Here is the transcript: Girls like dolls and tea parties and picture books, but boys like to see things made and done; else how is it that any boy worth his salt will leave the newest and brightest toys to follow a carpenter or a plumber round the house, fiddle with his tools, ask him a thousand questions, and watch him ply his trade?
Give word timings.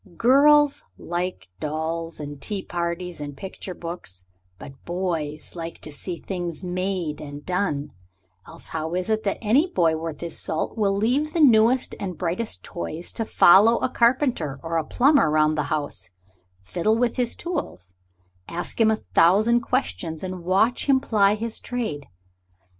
Girls 0.17 0.83
like 0.97 1.49
dolls 1.59 2.19
and 2.19 2.41
tea 2.41 2.63
parties 2.63 3.21
and 3.21 3.37
picture 3.37 3.75
books, 3.75 4.25
but 4.57 4.83
boys 4.83 5.55
like 5.55 5.77
to 5.81 5.91
see 5.91 6.17
things 6.17 6.63
made 6.63 7.21
and 7.21 7.45
done; 7.45 7.93
else 8.47 8.69
how 8.69 8.95
is 8.95 9.11
it 9.11 9.21
that 9.25 9.37
any 9.43 9.67
boy 9.67 9.95
worth 9.95 10.19
his 10.21 10.39
salt 10.39 10.75
will 10.75 10.97
leave 10.97 11.33
the 11.33 11.39
newest 11.39 11.93
and 11.99 12.17
brightest 12.17 12.63
toys 12.63 13.11
to 13.11 13.25
follow 13.25 13.77
a 13.77 13.89
carpenter 13.89 14.59
or 14.63 14.77
a 14.79 14.83
plumber 14.83 15.29
round 15.29 15.55
the 15.55 15.65
house, 15.69 16.09
fiddle 16.63 16.97
with 16.97 17.17
his 17.17 17.35
tools, 17.35 17.93
ask 18.49 18.81
him 18.81 18.89
a 18.89 18.95
thousand 18.95 19.61
questions, 19.61 20.23
and 20.23 20.43
watch 20.43 20.87
him 20.89 20.99
ply 20.99 21.35
his 21.35 21.59
trade? 21.59 22.07